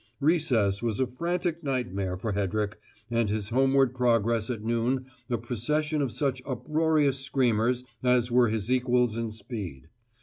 Recess 0.19 0.81
was 0.81 0.99
a 0.99 1.05
frantic 1.05 1.63
nightmare 1.63 2.17
for 2.17 2.31
Hedrick, 2.33 2.79
and 3.11 3.29
his 3.29 3.49
homeward 3.49 3.93
progress 3.93 4.49
at 4.49 4.63
noon 4.63 5.05
a 5.29 5.37
procession 5.37 6.01
of 6.01 6.11
such 6.11 6.41
uproarious 6.43 7.19
screamers 7.19 7.83
as 8.01 8.31
were 8.31 8.47
his 8.49 8.71
equals 8.71 9.15
in 9.15 9.29
speed. 9.29 9.89